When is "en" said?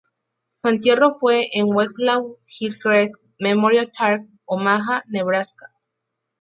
1.53-1.65